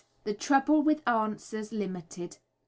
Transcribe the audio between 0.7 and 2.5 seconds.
WITH "ANSWERS" LIMITED.